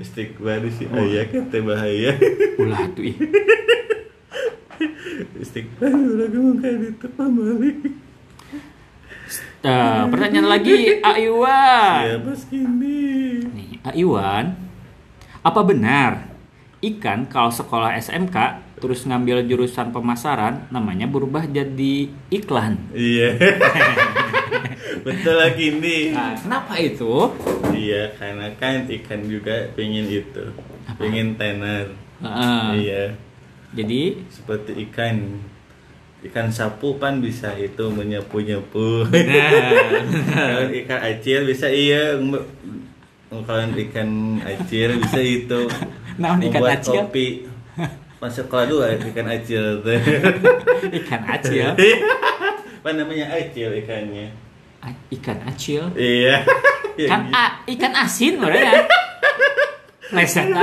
Istighfar 0.00 0.62
si 0.68 0.84
ayah 0.88 1.24
kata 1.26 1.58
bahaya. 1.62 2.10
Ulah 2.58 2.82
tuh 2.90 3.04
ih. 3.06 3.16
Istighfar 5.36 5.94
lagu 5.94 6.38
muka 6.42 6.68
itu 6.68 7.06
pamalik. 7.14 7.76
Eh, 9.62 10.02
pertanyaan 10.10 10.48
lagi, 10.50 11.00
Aiwan. 11.00 12.02
Siapa 12.04 12.32
skini? 12.36 13.00
Nih, 13.48 13.80
Aiwan, 13.80 14.52
apa 15.44 15.60
benar 15.60 16.32
ikan 16.80 17.28
kalau 17.28 17.52
sekolah 17.52 17.92
SMK 18.00 18.36
terus 18.80 19.04
ngambil 19.04 19.44
jurusan 19.44 19.92
pemasaran 19.92 20.68
namanya 20.68 21.08
berubah 21.08 21.44
jadi 21.48 22.08
iklan? 22.28 22.76
Iya. 22.92 23.36
Betul 25.06 25.36
lagi 25.40 25.80
nih. 25.80 26.12
Nah, 26.12 26.36
kenapa 26.36 26.76
itu? 26.76 27.32
Iya, 27.72 28.12
karena 28.20 28.52
kan 28.60 28.84
ikan 28.84 29.20
juga 29.24 29.72
pengen 29.72 30.08
itu. 30.08 30.44
Pengen 31.00 31.36
tenar. 31.40 31.92
Heeh. 32.20 32.64
Iya. 32.84 33.04
Jadi 33.72 34.20
Seperti 34.28 34.84
ikan 34.88 35.40
ikan 36.24 36.48
sapu 36.48 36.96
kan 36.96 37.20
bisa 37.20 37.52
itu 37.56 37.84
menyapu-nyapu. 37.88 39.08
nah, 39.08 39.52
Kalau 40.36 40.68
ikan 40.72 41.00
acil 41.04 41.48
bisa 41.48 41.68
iya 41.68 42.16
kalau 43.42 43.66
ikan 43.74 44.10
acil 44.38 45.02
bisa 45.02 45.18
itu 45.18 45.60
ikan 46.22 46.38
membuat 46.38 46.78
acil? 46.78 47.02
kopi. 47.10 47.26
Pas 48.22 48.30
sekolah 48.30 48.64
dulu 48.64 48.86
ikan 48.86 49.26
acil 49.26 49.82
tuh. 49.82 49.98
Ikan 51.02 51.20
acil, 51.26 51.74
apa 52.80 52.90
namanya 52.94 53.32
acil 53.34 53.74
ikannya? 53.74 54.30
A- 54.80 55.00
ikan 55.12 55.44
acil, 55.44 55.88
iya. 55.96 56.44
Kan 56.94 57.32
a, 57.32 57.64
ikan 57.66 57.92
asin 57.92 58.36
ya? 58.38 58.72
Lesetan, 60.14 60.54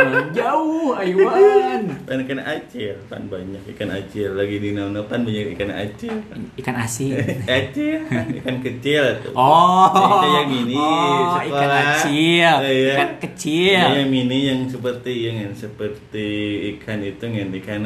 jauh 0.38 0.92
Aiwan. 0.92 1.82
pan 2.04 2.18
ikan 2.20 2.40
acil 2.40 2.94
pan 3.08 3.24
banyak 3.26 3.64
ikan 3.72 3.88
acil 3.88 4.36
lagi 4.36 4.56
di 4.58 4.70
nana 4.70 5.00
pan 5.02 5.24
banyak 5.24 5.56
ikan 5.56 5.70
acil 5.70 6.14
Ikan 6.54 6.76
asin. 6.76 7.16
acil 7.58 8.04
kan 8.06 8.26
ikan 8.34 8.56
kecil 8.60 9.04
tuh 9.24 9.32
Oh, 9.34 9.88
Itu 9.88 10.26
yang 10.30 10.48
mini 10.48 10.76
oh, 10.76 11.40
ikan 11.40 11.48
sekolah. 11.48 11.82
kecil, 11.96 12.52
Iya. 12.60 12.94
ikan 12.94 13.10
kecil. 13.18 13.80
Iya, 13.80 13.98
yang 13.98 14.08
mini 14.08 14.38
yang 14.46 14.60
seperti 14.66 15.12
yang 15.24 15.36
yang 15.48 15.54
seperti 15.54 16.28
ikan 16.76 17.00
itu 17.00 17.24
yang 17.24 17.48
ikan 17.50 17.82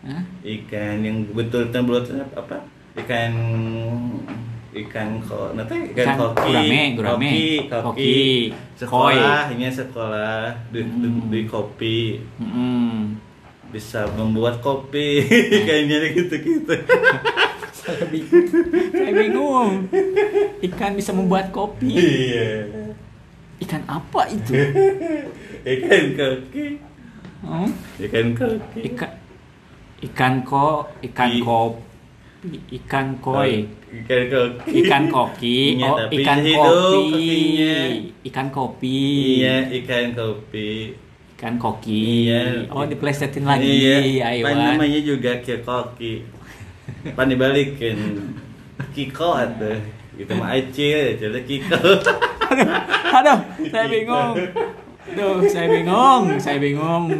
Hah? 0.00 0.22
ikan 0.40 0.96
yang 1.02 1.28
betul 1.30 1.68
betul 1.68 1.84
bulat 1.84 2.08
apa 2.32 2.56
ikan 2.96 3.32
ikan 4.72 5.18
kok 5.20 5.50
nanti 5.52 5.74
ikan, 5.90 6.04
Ikan 6.04 6.16
koki 6.16 6.46
gurame, 6.46 6.80
gurame. 6.94 7.26
koki 7.26 7.44
Koki. 7.66 7.82
koki 7.82 8.18
sekolahnya 8.76 9.68
sekolah 9.68 10.38
di, 10.70 10.80
di, 10.80 11.08
Hmm. 11.08 11.26
di 11.26 11.40
kopi 11.44 11.98
Mm-mm. 12.38 13.18
bisa 13.68 14.06
membuat 14.12 14.58
kopi 14.60 15.26
kayaknya 15.66 16.10
gitu 16.12 16.34
gitu 16.36 16.74
Saya 17.72 18.04
bingung. 18.04 18.44
Saya 18.92 19.12
bingung. 19.16 19.70
Ikan 20.60 20.92
bisa 20.92 21.10
membuat 21.10 21.48
kopi. 21.48 21.88
iya 21.90 22.68
Ikan 23.58 23.80
apa 23.86 24.28
itu? 24.28 24.52
ikan 25.74 26.04
koki 26.12 26.66
Hmm? 27.40 27.72
ikan 27.98 28.26
koki 28.32 28.80
Ikan 28.86 29.10
ikan 30.02 30.34
ko 30.42 30.84
ikan 31.02 31.30
I- 31.30 31.40
kop 31.40 31.72
ikan 32.70 33.06
koi 33.16 33.64
ikan 33.90 34.22
koki 34.30 34.70
ikan 34.86 35.04
koki 35.10 35.58
Iya, 35.74 35.90
oh 35.90 35.96
ikan 36.14 36.38
kopi. 36.38 36.54
kokinya. 36.54 37.74
ikan 38.22 38.46
kopi. 38.54 38.98
Iya 39.42 39.56
ikan 39.82 40.06
kopi. 40.14 40.70
Ikan 41.34 41.54
koki. 41.58 42.02
Iya. 42.30 42.42
oh 42.70 42.86
diplesetin 42.86 43.44
lagi 43.50 43.66
iya. 43.66 44.30
Aiwan. 44.30 44.54
Pan 44.54 44.58
namanya 44.78 45.00
juga 45.02 45.32
kikoki 45.42 46.22
pan 47.18 47.26
dibalikin. 47.26 47.98
Kiko 48.94 49.34
atau 49.36 49.74
gitu 50.14 50.32
mah 50.38 50.54
acil 50.54 51.18
jadi 51.18 51.40
kiko. 51.42 51.78
Aduh 53.18 53.38
saya 53.74 53.86
bingung. 53.90 54.38
Aduh, 55.10 55.42
saya 55.50 55.66
bingung, 55.66 56.38
saya 56.38 56.62
bingung. 56.62 57.10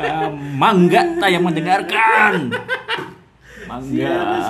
Eh, 0.00 0.28
mangga 0.58 1.14
tak 1.20 1.30
yang 1.30 1.46
mendengarkan. 1.46 2.50
Mangga. 3.70 4.42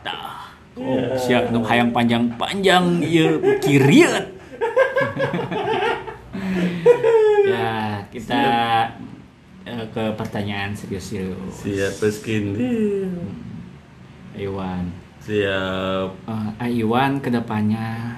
Tah. 0.00 0.54
Oh, 0.78 0.96
siap 1.18 1.50
nu 1.50 1.60
hayang 1.60 1.90
panjang-panjang 1.90 3.02
ieu 3.02 3.42
kiriet. 3.58 4.30
ya, 7.50 8.00
kita 8.08 8.42
eh, 9.66 9.84
ke 9.90 10.04
pertanyaan 10.14 10.72
serius-serius. 10.72 11.52
siap 11.52 11.92
peskindi 11.98 13.04
Iwan. 14.32 14.88
siap 15.20 16.16
Eh, 16.56 16.70
Iwan 16.80 17.18
ke 17.18 17.28
depannya 17.28 18.08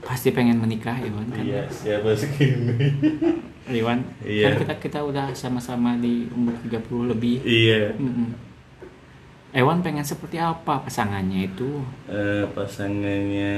pasti 0.00 0.30
pengen 0.30 0.58
menikah 0.58 0.98
Iwan 0.98 1.26
kan? 1.30 1.40
iya 1.40 1.62
siap 1.68 2.02
peskindi 2.02 2.90
Iwan, 3.66 4.04
Iya. 4.20 4.44
kan 4.46 4.60
kita 4.60 4.74
kita 4.78 4.98
udah 5.00 5.32
sama-sama 5.32 5.96
di 5.96 6.28
umur 6.30 6.52
30 6.60 6.84
lebih. 7.08 7.40
iya 7.42 7.92
Mm-mm. 7.94 8.36
Ewan 9.50 9.80
pengen 9.80 10.02
seperti 10.02 10.36
apa 10.36 10.82
pasangannya 10.82 11.46
itu? 11.46 11.80
Eh, 12.04 12.44
pasangannya 12.50 13.54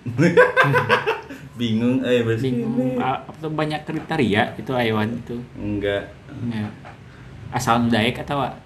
bingung 1.54 2.00
eh 2.00 2.24
bahasa 2.24 2.40
Bingung 2.40 2.96
atau 2.96 3.48
banyak 3.50 3.84
kriteria 3.84 4.56
itu 4.56 4.70
Ewan 4.72 5.12
itu. 5.14 5.36
enggak 5.54 6.08
Ya. 6.42 6.66
Asal 7.50 7.86
daek 7.86 8.18
atau 8.18 8.40
apa? 8.40 8.56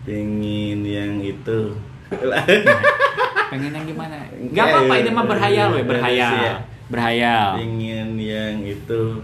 pengen 0.00 0.80
yang 0.80 1.20
itu 1.20 1.76
pengen 3.50 3.70
yang 3.70 3.84
gimana? 3.84 4.16
Gak 4.48 4.64
apa-apa 4.64 4.94
ini 4.96 5.10
mah 5.10 5.26
berhayal 5.26 5.68
we, 5.74 5.82
berhayal. 5.82 6.64
Berhayal. 6.90 7.54
pengen 7.56 8.18
yang 8.18 8.58
itu 8.62 9.22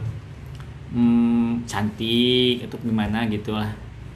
Hmm, 0.87 1.67
cantik 1.67 2.63
atau 2.65 2.79
gimana 2.81 3.27
gitu 3.27 3.53
lah. 3.53 3.69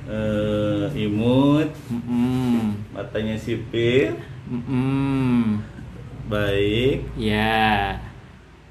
eh, 0.07 0.87
imut 0.97 1.69
Mm-mm. 1.93 2.73
matanya 2.91 3.37
sipil 3.37 4.17
Mm-mm. 4.49 5.61
baik 6.27 7.05
Ya, 7.15 7.99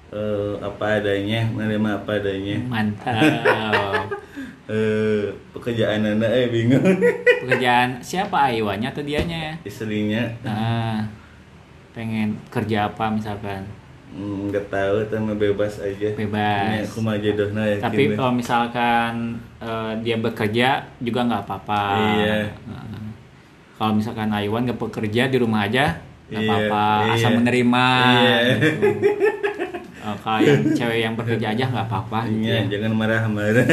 eh, 0.10 0.54
apa 0.60 0.86
adanya 0.98 1.44
menerima 1.54 1.90
apa 2.02 2.12
adanya 2.18 2.58
mantap. 2.66 4.08
eh, 4.72 5.24
pekerjaan 5.54 6.08
anda 6.08 6.28
eh 6.28 6.48
bingung 6.50 6.82
Pekerjaan 7.46 8.00
siapa 8.02 8.50
Iwannya 8.52 8.90
atau 8.90 9.04
dianya? 9.04 9.60
istrinya 9.62 10.24
Nah, 10.42 11.04
pengen 11.92 12.40
kerja 12.50 12.88
apa 12.88 13.12
misalkan? 13.12 13.64
Hmm, 14.10 14.48
nggak 14.48 14.66
tahu 14.68 14.96
sama 15.06 15.34
bebas 15.34 15.78
aja 15.78 16.08
Bebas. 16.12 16.64
ini 16.66 16.78
aku 16.82 16.98
mah 17.00 17.16
jodohnya 17.16 17.62
ya 17.64 17.76
Tapi 17.78 18.02
kalau 18.12 18.32
misalkan 18.34 19.38
eh, 19.58 19.92
dia 20.02 20.16
bekerja 20.18 20.68
juga 20.98 21.20
nggak 21.24 21.42
apa-apa. 21.44 21.84
Iya. 22.16 22.36
Nah, 22.66 22.84
kalau 23.76 23.92
misalkan 23.94 24.30
Iwan 24.32 24.66
nggak 24.66 24.78
bekerja 24.78 25.26
di 25.26 25.38
rumah 25.38 25.64
aja 25.64 25.86
nggak 26.26 26.36
Iya, 26.36 26.48
apa-apa, 26.48 26.86
iya. 27.00 27.12
asal 27.16 27.32
menerima. 27.36 27.86
Iya. 28.18 28.36
gitu. 28.50 28.88
Eh, 30.00 30.16
kalau 30.18 30.40
yang 30.40 30.60
cewek 30.74 31.00
yang 31.00 31.14
bekerja 31.14 31.46
aja 31.52 31.64
nggak 31.70 31.86
apa-apa. 31.86 32.20
Gitu 32.26 32.44
Iya, 32.44 32.56
ya. 32.56 32.62
jangan 32.68 32.92
marah-marah. 32.96 33.66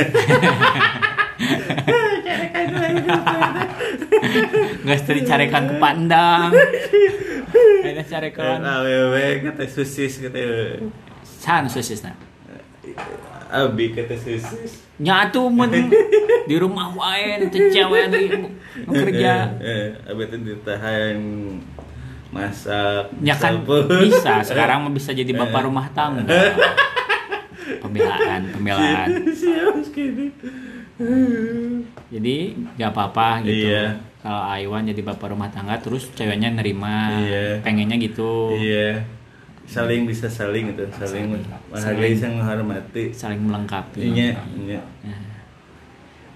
Nggak 4.85 4.97
usah 5.03 5.15
dicarekan 5.15 5.63
ke 5.71 5.75
pandang. 5.81 6.51
Ada 7.87 8.03
carekan. 8.05 8.59
Awewe 8.61 9.41
kata 9.47 9.65
susis 9.71 10.21
kata 10.21 10.41
San 11.23 11.71
sosisna. 11.71 12.13
Abi 13.47 13.95
kata 13.95 14.19
susis. 14.19 14.87
Nyatu 14.99 15.53
men 15.53 15.93
di 16.49 16.57
rumah 16.59 16.91
wae 16.95 17.47
cewek 17.53 18.11
ibu 18.11 18.49
nu 18.87 18.91
kerja. 18.91 19.55
Eh, 19.61 19.69
eh, 19.69 19.89
abi 20.11 20.23
teh 20.27 20.39
ditahan 20.41 21.17
masak. 22.35 23.13
Ya 23.23 23.35
kan 23.39 23.63
bisa 24.03 24.43
sekarang 24.43 24.89
mah 24.89 24.93
bisa 24.93 25.15
jadi 25.15 25.31
bapak 25.31 25.69
rumah 25.69 25.87
tangga. 25.95 26.27
Pembelaan, 27.83 28.51
pembelaan. 28.55 29.09
Segini. 29.83 30.31
Jadi 32.09 32.37
nggak 32.79 32.91
apa-apa 32.95 33.43
gitu. 33.45 33.69
Iya. 33.69 34.01
Kalau 34.27 34.43
Aiwan 34.43 34.83
jadi 34.83 35.07
bapak 35.07 35.31
rumah 35.31 35.47
tangga 35.47 35.79
terus 35.79 36.11
ceweknya 36.11 36.51
nerima, 36.51 37.15
Iya. 37.15 37.63
pengennya 37.63 37.95
gitu, 37.97 38.51
Iya. 38.53 38.99
Saling 39.65 40.03
bisa 40.03 40.27
saling 40.27 40.67
gitu, 40.69 40.83
saling 40.93 41.31
menghargai 41.71 42.11
sang 42.11 42.35
menghormati. 42.35 43.15
saling 43.15 43.39
melengkapi. 43.41 44.03
Iya, 44.05 44.35
iya. 44.59 44.83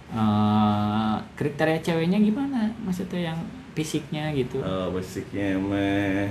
Eh, 0.08 1.14
kriteria 1.34 1.78
ceweknya 1.80 2.18
gimana? 2.18 2.70
Maksudnya 2.78 3.30
yang 3.30 3.38
fisiknya 3.72 4.30
gitu. 4.34 4.58
Oh, 4.58 4.90
basicnya 4.90 5.54
mah 5.54 6.30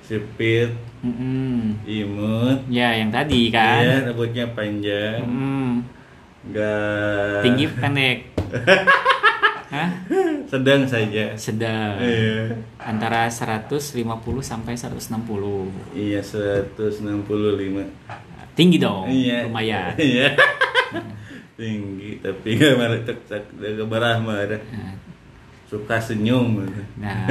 sipit, 0.00 0.72
Mm-mm. 1.00 1.76
imut, 1.82 2.56
Ya 2.68 2.92
yang 2.94 3.08
tadi 3.08 3.48
kan. 3.48 3.80
Iya, 3.80 3.96
rambutnya 4.06 4.44
panjang, 4.50 5.20
Mm. 5.20 5.72
enggak 6.44 7.40
Tinggi 7.42 7.64
pendek. 7.70 8.18
Hah? 9.74 9.90
Sedang 10.54 10.82
saja. 10.86 11.24
Sedang. 11.34 11.98
Iya. 11.98 12.54
Antara 12.78 13.26
150 13.26 13.98
sampai 14.38 14.78
160. 14.78 15.66
Iya, 15.90 16.22
165. 16.22 17.90
Tinggi 18.54 18.78
dong, 18.78 19.10
Iya. 19.10 19.50
lumayan. 19.50 19.98
Iya. 19.98 20.30
Tinggi 21.54 22.18
tapi 22.18 22.58
enggak 22.58 22.74
marah 22.78 22.98
cek 23.02 23.18
cek 23.26 23.42
enggak 23.58 23.88
marah 23.90 24.18
marah. 24.22 24.60
Nah, 24.70 24.94
Suka 25.66 25.98
senyum. 25.98 26.62
Nah, 27.02 27.26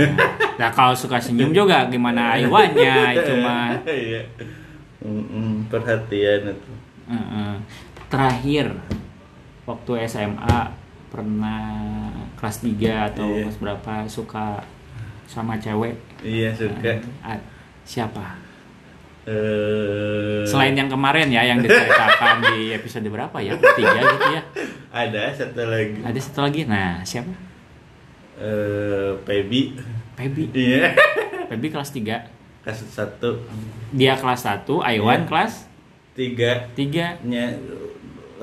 nah 0.59 0.69
kalau 0.71 0.91
suka 0.91 1.15
senyum 1.15 1.55
juga 1.55 1.87
gimana 1.87 2.35
Iwannya 2.43 3.19
itu 3.19 3.33
mah. 3.39 3.71
Iya. 3.87 4.23
Mm-mm, 5.03 5.67
perhatian 5.71 6.51
itu. 6.51 6.71
Heeh. 7.07 7.53
Terakhir 8.11 8.67
waktu 9.63 9.91
SMA 10.07 10.59
pernah 11.13 11.61
kelas 12.33 12.57
3 12.59 12.73
atau 13.07 13.29
Iya. 13.29 13.45
kelas 13.45 13.57
berapa 13.59 13.93
suka 14.07 14.57
sama 15.25 15.53
cewek 15.55 15.93
Iya, 16.19 16.49
suka. 16.51 16.97
Ah, 17.21 17.37
siapa? 17.83 18.41
Eh 19.23 20.43
Selain 20.43 20.73
yang 20.73 20.87
kemarin 20.87 21.29
ya 21.29 21.45
yang 21.45 21.59
diceritakan 21.59 22.43
di 22.43 22.73
episode 22.73 23.07
berapa 23.07 23.37
ya? 23.37 23.53
Tiga 23.55 23.99
gitu 24.01 24.27
ya. 24.31 24.41
ada 24.91 25.21
satu 25.31 25.63
lagi. 25.63 25.99
Ada 26.01 26.19
satu 26.19 26.39
lagi. 26.41 26.61
Nah, 26.65 26.99
siapa? 27.01 27.31
Eh 28.35 29.13
Pebi. 29.23 29.77
Pebi. 30.13 30.49
Iya. 30.51 30.91
Pebi 31.49 31.67
kelas 31.69 31.93
3. 31.93 32.19
Kasus 32.63 32.87
satu, 32.89 33.43
Dia 33.91 34.15
kelas 34.15 34.41
1, 34.41 34.79
Aiwan 34.81 35.23
Iya. 35.23 35.27
kelas 35.27 35.53
tiga 36.13 36.51
3. 36.73 37.19
nya 37.21 37.51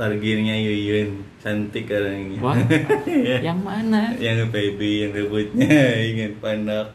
larginya 0.00 0.56
Yuyun 0.56 1.20
cantik 1.36 1.92
orangnya. 1.92 2.40
Wah. 2.40 2.56
Iya. 3.04 3.36
Yang 3.52 3.60
mana? 3.60 4.02
yang 4.16 4.48
Pebi 4.48 5.04
yang 5.04 5.12
rambutnya 5.12 5.68
ingin 6.00 6.32
pandang. 6.40 6.88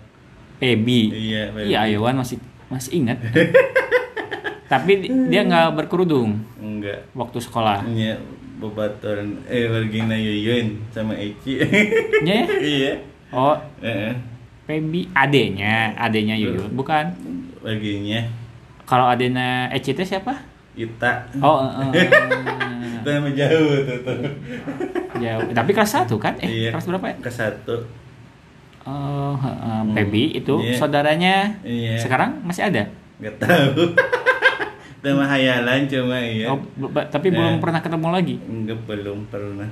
Pebi. 0.58 1.14
Iya, 1.14 1.54
Pebi. 1.54 1.70
Iya, 1.70 1.78
Aiwan 1.86 2.18
masih 2.18 2.42
masih 2.66 2.92
ingat. 2.98 3.22
Tapi 4.72 4.92
di- 4.98 5.12
dia 5.30 5.46
nggak 5.46 5.78
berkerudung 5.78 6.42
Enggak. 6.58 7.06
waktu 7.14 7.38
sekolah. 7.38 7.86
Nya 7.86 8.18
bebaturan 8.58 9.46
eh 9.46 9.70
larginya 9.70 10.18
Yuyun 10.18 10.82
sama 10.90 11.14
Eci. 11.14 11.62
Ya? 12.26 12.42
iya. 12.74 12.98
Oh, 13.30 13.54
Heeh. 13.86 14.18
Pebi 14.66 15.06
adenya, 15.14 15.94
adenya 15.94 16.34
Yuyun. 16.34 16.74
Bukan. 16.74 17.14
Larginya 17.62 18.26
Kalau 18.86 19.06
adenya 19.06 19.70
Eci 19.70 19.94
teh 19.94 20.02
siapa? 20.02 20.42
Ita. 20.76 21.12
Oh, 21.40 21.64
Itu 21.92 23.08
emang 23.08 23.32
jauh 23.32 23.74
tuh. 23.82 23.98
tuh. 24.04 24.18
jauh. 25.18 25.44
Tapi 25.50 25.72
kelas 25.72 25.92
1 26.04 26.12
kan? 26.20 26.36
Eh, 26.40 26.68
Iya. 26.68 26.70
kelas 26.72 26.86
berapa 26.86 27.06
ya? 27.08 27.16
Ke 27.20 27.32
satu. 27.32 27.76
Oh, 28.86 29.34
heeh, 29.34 29.80
Pebi 29.96 30.36
itu 30.36 30.56
Iya. 30.60 30.78
saudaranya. 30.78 31.36
Iya. 31.64 31.98
Sekarang 31.98 32.44
masih 32.44 32.68
ada? 32.68 32.84
Nggak 33.18 33.36
tahu. 33.40 33.82
Itu 35.00 35.14
mah 35.14 35.30
hayalan 35.30 35.86
cuma 35.86 36.18
iya. 36.18 36.50
Oh, 36.50 36.58
tapi 37.08 37.30
belum 37.30 37.62
pernah 37.62 37.78
ketemu 37.78 38.08
lagi. 38.10 38.36
Enggak 38.42 38.80
belum 38.84 39.30
pernah. 39.30 39.70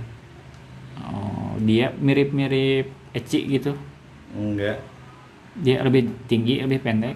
Oh, 1.04 1.58
dia 1.60 1.90
mirip-mirip 1.92 2.86
Eci 3.14 3.46
gitu 3.48 3.78
enggak 4.34 4.82
dia 5.54 5.86
lebih 5.86 6.10
tinggi 6.26 6.58
lebih 6.58 6.82
pendek 6.82 7.14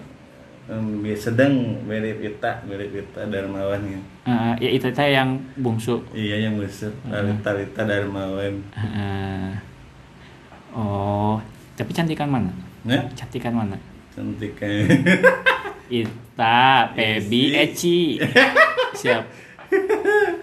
Sedang 1.16 1.80
mirip 1.88 2.20
Ita 2.20 2.60
mirip 2.68 2.92
Ita 2.92 3.24
Darmawan 3.24 3.80
ya. 3.88 4.00
Eh, 4.28 4.54
ya 4.68 4.70
itu 4.76 4.92
teh 4.92 5.08
yang 5.16 5.40
bungsu. 5.56 6.04
Iya 6.12 6.44
yang 6.48 6.60
besar 6.60 6.92
Talita 7.08 7.40
Talita 7.40 7.82
Darmawan. 7.88 8.54
Eh, 8.76 9.50
oh 10.76 11.40
tapi 11.72 11.96
cantikan 11.96 12.28
mana? 12.28 12.52
Nah 12.84 13.08
cantikan 13.16 13.56
mana? 13.56 13.80
Cantik 14.12 14.60
kan 14.60 14.68
Ita, 15.88 16.92
Pebi, 16.92 17.56
Eci. 17.56 18.20
Siap. 18.92 19.24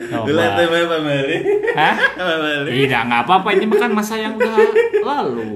Coba. 0.06 0.58
mah 0.58 0.86
pamali 0.90 1.38
Hah? 1.78 1.96
pamali 2.18 2.70
Tidak, 2.74 3.02
nggak 3.06 3.22
apa-apa. 3.30 3.54
Ini 3.54 3.66
bukan 3.70 3.90
masa 3.94 4.18
yang 4.18 4.38
udah 4.38 4.58
lalu. 5.06 5.54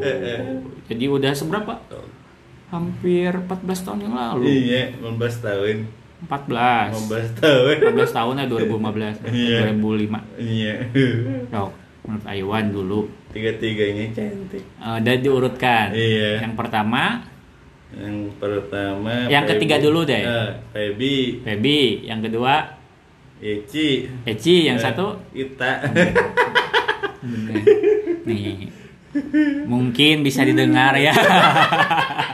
Jadi 0.85 1.05
udah 1.09 1.33
seberapa? 1.33 1.73
Hampir 2.69 3.33
14 3.33 3.49
tahun 3.81 3.99
yang 4.03 4.13
lalu. 4.13 4.43
iya 4.45 4.81
15 4.95 5.41
tahun 5.41 5.77
14. 6.19 7.09
15 7.09 7.39
tahun 7.39 7.75
14 7.95 8.11
tahun 8.11 8.33
ya 8.35 8.45
2015. 8.45 9.25
Iya. 9.33 9.59
2005. 9.73 10.19
iya 10.37 10.73
Dok, 11.47 11.69
menurut 12.03 12.25
Aiwan 12.25 12.65
dulu. 12.69 13.01
tiga-tiganya 13.29 14.09
cantik 14.09 14.61
Eh, 14.61 14.99
dan 14.99 15.17
diurutkan. 15.19 15.89
Iya. 15.91 16.41
Yang 16.43 16.53
pertama, 16.55 17.21
yang 17.91 18.17
pertama 18.35 19.13
Yang 19.27 19.45
ketiga 19.49 19.75
dulu 19.77 20.01
deh. 20.03 20.21
eh, 20.21 20.49
Febi 20.69 21.41
Pebi. 21.41 22.03
Yang 22.03 22.19
kedua, 22.27 22.53
Eci 23.39 24.05
Eci. 24.23 24.67
Yang 24.67 24.77
Eh, 24.77 24.83
satu, 24.83 25.05
Ita 25.31 25.73
Nih. 27.23 27.63
Nih. 28.25 28.69
Mungkin 29.65 30.21
bisa 30.21 30.41
didengar 30.41 30.93
ya. 30.95 31.09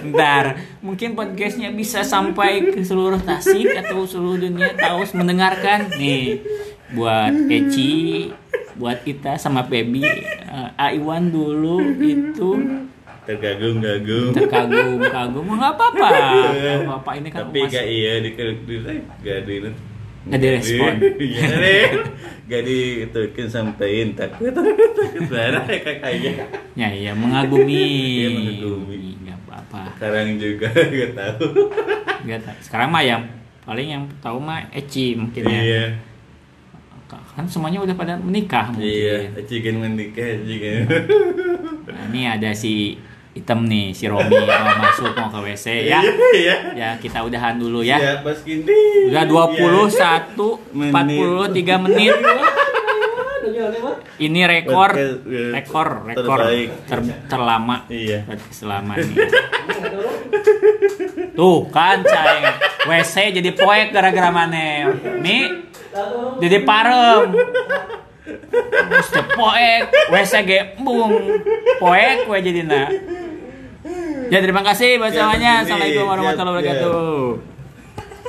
Ntar 0.00 0.44
mungkin 0.80 1.12
podcastnya 1.12 1.68
bisa 1.74 2.00
sampai 2.00 2.72
ke 2.72 2.80
seluruh 2.80 3.20
Tasik 3.20 3.68
atau 3.76 4.08
seluruh 4.08 4.40
dunia 4.40 4.72
tahu 4.78 5.04
mendengarkan. 5.18 5.92
Nih 5.98 6.40
buat 6.96 7.32
Eci, 7.48 8.28
buat 8.76 9.04
kita 9.04 9.36
sama 9.36 9.68
Pebi, 9.68 10.04
eh, 10.04 10.70
Aiwan 10.80 11.28
dulu 11.28 11.80
itu. 12.00 12.50
Tergagum-gagum 13.22 14.34
terkagum-kagum. 14.34 15.44
Nggak 15.46 15.72
apa-apa, 15.78 16.08
nggak 16.10 16.78
apa-apa. 16.88 17.10
Ini 17.22 17.28
kan 17.30 17.40
tapi 17.46 17.58
gak 17.70 17.86
iya 17.86 18.12
di 18.18 18.30
di 18.34 18.76
gak 19.22 19.38
di 19.46 19.54
Nggak 20.22 20.38
direspon. 20.38 20.94
Iya 21.22 21.46
deh. 21.58 21.86
Gak 22.46 22.62
ditukin 22.66 23.46
sampein. 23.50 24.14
Takut 24.14 24.54
takut 24.54 25.26
darah 25.30 25.66
ya 25.66 25.78
kakaknya. 25.82 26.32
ya 26.78 26.88
iya 26.94 27.12
mengagumi, 27.14 27.82
Iya, 27.82 28.28
mengagumi. 28.30 29.21
Apa-apa. 29.72 29.96
Sekarang 29.96 30.26
juga 30.36 30.68
gak 31.00 31.12
tahu. 31.16 31.46
Nggak 32.28 32.40
tahu. 32.44 32.56
Sekarang 32.60 32.88
mah 32.92 33.02
yang 33.02 33.22
paling 33.64 33.88
yang 33.88 34.04
tahu 34.20 34.36
mah 34.36 34.68
Eci 34.76 35.16
mungkin 35.16 35.48
ya. 35.48 35.60
Iya. 35.64 35.84
Kan 37.32 37.48
semuanya 37.48 37.80
udah 37.80 37.96
pada 37.96 38.16
menikah 38.20 38.68
mungkin. 38.72 38.88
Iya, 38.88 39.32
cikin 39.48 39.80
menikah 39.80 40.36
cikin. 40.44 40.84
Nah, 41.88 42.08
ini 42.12 42.28
ada 42.28 42.52
si 42.52 43.00
hitam 43.32 43.64
nih, 43.64 43.96
si 43.96 44.04
Romi 44.08 44.28
mau 44.28 44.76
masuk 44.80 45.16
mau 45.16 45.28
ke 45.32 45.40
WC 45.52 45.88
ya. 45.88 46.00
Iya. 46.36 46.56
Ya, 46.76 46.90
kita 47.00 47.24
udahan 47.24 47.56
dulu 47.56 47.80
ya. 47.80 48.20
Gini. 48.44 49.08
Udah 49.08 49.24
21 49.24 50.36
43 50.76 51.84
menit. 51.88 52.16
Ini 54.22 54.40
rekor 54.44 54.90
rekor 55.50 55.88
rekor 56.06 56.38
terbaik. 56.38 56.68
ter- 56.86 57.18
terlama 57.26 57.82
Iya. 57.86 58.22
selama 58.48 58.94
ini. 58.94 59.14
Tuh 61.32 61.66
kan 61.68 62.00
cai 62.02 62.38
WC 62.84 63.14
jadi 63.32 63.50
poek 63.52 63.90
gara-gara 63.90 64.30
mana? 64.30 64.92
Mi 65.18 65.48
jadi 66.38 66.62
parem. 66.62 67.34
Terus 68.52 69.08
teh 69.08 69.24
poek, 69.28 69.82
WC 70.08 70.32
ge 70.42 70.58
embung. 70.72 71.10
Poek 71.76 72.18
we 72.26 72.38
jadina. 72.40 72.86
Ya 74.28 74.38
terima 74.38 74.62
kasih 74.62 74.96
buat 74.96 75.10
Ya, 75.10 75.18
semuanya. 75.20 75.52
Assalamualaikum 75.60 76.06
warahmatullahi 76.06 76.54
Siap, 76.54 76.72
siap. 76.72 76.86
wabarakatuh. 76.86 77.51